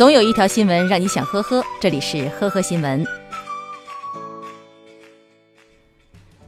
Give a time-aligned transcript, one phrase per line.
[0.00, 3.06] 总有一条新闻让你想呵呵，这里是呵呵新闻。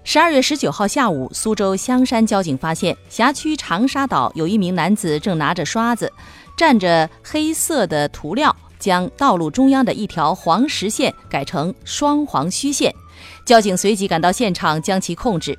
[0.05, 6.11] 十二月十九号下午，苏州香山交警发现辖区长沙岛有一名男子正拿着刷子，
[6.57, 12.91] 蘸着黑色的涂料，将道路中央的一条黄实线改成双黄虚线。
[13.45, 15.59] 交警随即赶到现场将其控制。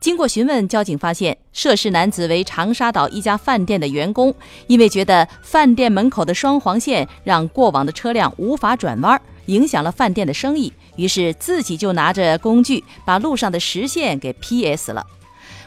[0.00, 4.32] 经过询问，交警发现涉事男子为长沙岛一家饭店的员工，
[4.68, 15.04] 因为觉得饭店门口的双黄线让过往的车辆无法转弯，影响了饭店的生意，于是自己就拿着工具把路上的实线给 PS 了。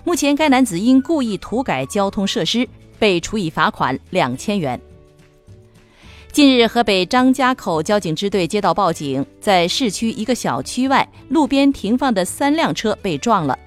[0.05, 2.67] 目前，该男子因故意涂改交通设施，
[2.97, 4.79] 被处以罚款两千元。
[6.31, 13.59] 近日，河北张家口交警支队接到报警，在市区一个小区外路边停放的三辆车被撞了。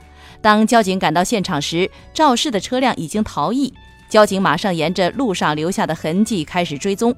[0.45, 3.73] 当交警赶到现场时，肇事的车辆已经逃逸。
[4.11, 7.17] 交警马上沿着路上留下的痕迹开始追踪，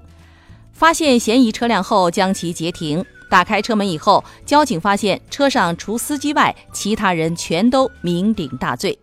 [0.72, 3.04] 发现嫌疑车辆后将其截停。
[3.28, 8.96] 打开车门以后，交警发现车上除司机外，其他人全都酩酊大醉。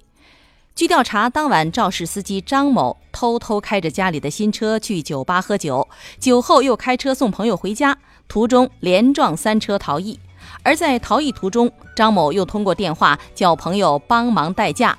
[0.74, 5.86] 据调查，当晚肇事司机张某偷偷开着家里的新车去酒吧喝酒，
[6.18, 7.98] 酒后又开车送朋友回家，
[8.30, 10.18] 途中连撞三车逃逸。
[10.62, 14.98] 而在逃逸途中，张某又通过电话叫朋友帮忙代驾。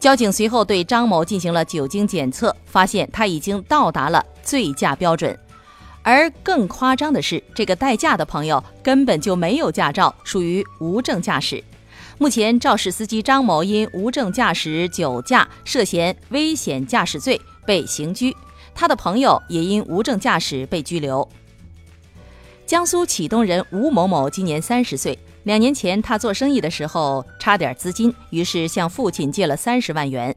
[0.00, 5.38] 交警随后对张某进行了酒精检测，发现他已经到达了醉驾标准。
[6.02, 11.62] 而更夸张的是，这个代驾的朋友根本就没有驾照，属于无证驾驶。
[12.18, 18.32] 目前，肇事司机张某因无证驾驶酒驾，涉嫌危险驾驶罪被刑拘；
[18.74, 21.28] 他的朋友也因无证驾驶被拘留。
[22.66, 25.16] 江苏启东人吴某某今年三十岁。
[25.44, 30.34] 两年前，他做生意的时候差点资金，于是向父亲借了三十万元。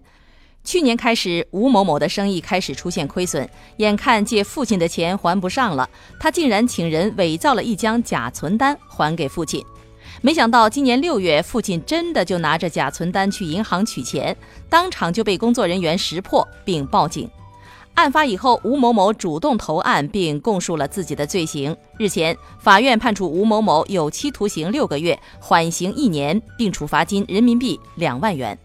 [0.64, 9.66] 去年开始，吴某某的生意开始出现亏损，眼看借父亲的钱还不上了，他竟然请人伪造了一张假存单还给父亲。
[10.22, 14.38] 没想到今年六月，父亲真的就拿着假存单去银行取钱，
[14.70, 17.28] 当场就被工作人员识破并报警。
[18.00, 21.76] 案发以后，吴某某主动投案并供述了自己的罪行。
[21.98, 28.58] 日前，法院判处吴某某有期徒刑六个月，缓刑一年，并处罚金人民币两万元。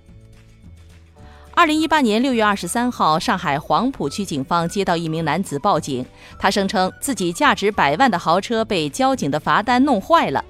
[1.53, 6.07] 二零一八年六月二十三号，上海黄浦区警方接到一名男子报警，
[6.39, 10.45] 他声称自己价值百万的豪车被交警的罚单弄坏了。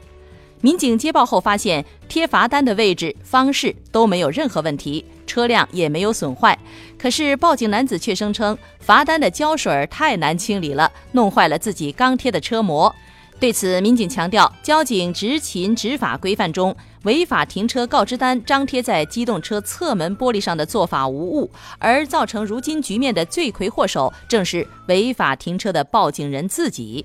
[0.61, 6.57] 民警接报后发现，贴罚单的位置、方式都没有任何问题，车辆也没有损坏。
[6.97, 12.95] 可是报警男子却声称，罚单的胶水太难清理了，弄坏了自己刚贴的车膜。
[13.41, 27.05] 对此，民警强调，交警执勤执法规范中，违法停车告知单张贴在机动车侧门玻璃上的做法无误，而造成如今局面的罪魁祸首正是违法停车的报警人自己。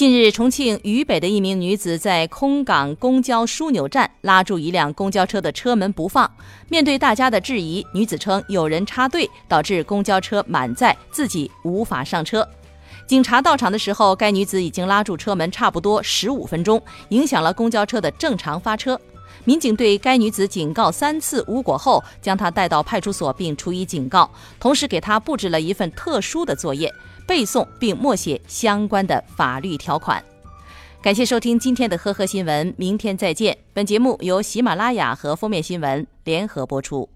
[0.00, 6.32] 近日，重庆渝北的一名女子在空港公交枢纽站拉住一辆公交车的车门不放。
[6.70, 12.48] 面对大家的质疑，女子称有人插队，导致公交车满载，自己无法上车。
[13.06, 18.98] 警察到场的时候，该女子已经拉住车门差不多十五分钟，影响了公交车的正常发车。
[19.44, 26.92] 民警对该女子警告三次无果后，将她带到派出所并处以警告，同时给她布置了一份特殊的作业。
[27.26, 30.20] 背诵并默写相关的法律条款。
[31.00, 33.56] 感谢收听今天的呵呵新闻，明天再见。
[33.72, 37.08] 本节目由喜马拉雅和封面新闻联合播出。